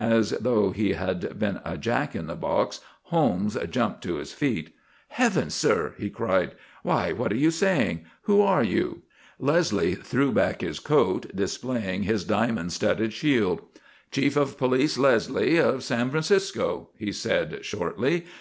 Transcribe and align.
As 0.00 0.30
though 0.30 0.72
he 0.72 0.94
had 0.94 1.38
been 1.38 1.60
a 1.64 1.78
jack 1.78 2.16
in 2.16 2.26
the 2.26 2.34
box, 2.34 2.80
Holmes 3.02 3.56
jumped 3.70 4.02
to 4.02 4.16
his 4.16 4.32
feet. 4.32 4.74
"Heavens, 5.10 5.54
Sir!" 5.54 5.94
he 5.96 6.10
cried, 6.10 6.56
"why, 6.82 7.12
what 7.12 7.30
are 7.30 7.36
you 7.36 7.52
saying! 7.52 8.00
Who 8.22 8.40
are 8.40 8.64
you?" 8.64 9.02
Leslie 9.38 9.94
threw 9.94 10.32
back 10.32 10.60
his 10.62 10.80
coat, 10.80 11.30
displaying 11.36 12.02
his 12.02 12.24
diamond 12.24 12.72
studded 12.72 13.12
shield. 13.12 13.60
"Chief 14.10 14.36
of 14.36 14.58
Police 14.58 14.98
Leslie 14.98 15.58
of 15.60 15.84
San 15.84 16.10
Francisco," 16.10 16.88
He 16.98 17.12
said, 17.12 17.64
shortly. 17.64 18.26